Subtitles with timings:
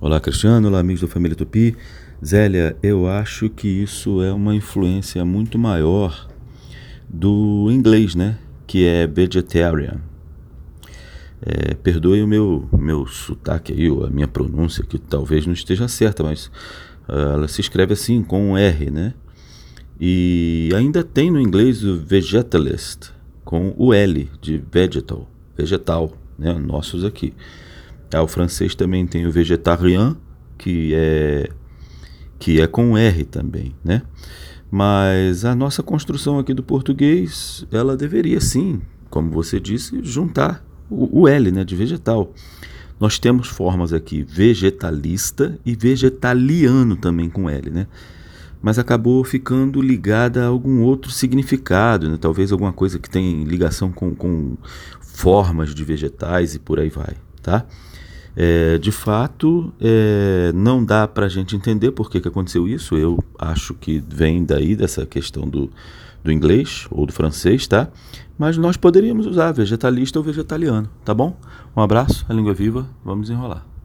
[0.00, 0.68] Olá, Cristiano.
[0.68, 1.76] Olá, amigos da família Tupi.
[2.24, 6.28] Zélia, eu acho que isso é uma influência muito maior
[7.08, 8.38] do inglês, né?
[8.64, 10.00] Que é vegetarian.
[11.42, 15.88] É, perdoe o meu, meu sotaque aí, ou a minha pronúncia, que talvez não esteja
[15.88, 16.46] certa, mas
[17.08, 19.14] uh, ela se escreve assim, com um R, né?
[20.00, 23.10] E ainda tem no inglês o vegetalist,
[23.44, 26.52] com o L de vegetal, vegetal, né?
[26.52, 27.34] Nossos aqui.
[28.12, 30.16] Ah, o francês também tem o vegetarian,
[30.56, 31.50] que é
[32.38, 34.02] que é com R também, né?
[34.70, 38.80] Mas a nossa construção aqui do português, ela deveria sim,
[39.10, 42.32] como você disse, juntar o, o L, né, de vegetal.
[43.00, 47.86] Nós temos formas aqui vegetalista e vegetaliano também com L, né?
[48.60, 52.18] Mas acabou ficando ligada a algum outro significado, né?
[52.20, 54.56] talvez alguma coisa que tem ligação com, com
[55.00, 57.14] formas de vegetais e por aí vai,
[57.48, 57.64] tá?
[58.36, 62.96] É, de fato, é, não dá para a gente entender por que, que aconteceu isso.
[62.96, 65.70] Eu acho que vem daí dessa questão do,
[66.22, 67.88] do inglês ou do francês, tá?
[68.38, 71.36] Mas nós poderíamos usar vegetalista ou vegetaliano, tá bom?
[71.76, 73.77] Um abraço, a língua é viva, vamos enrolar.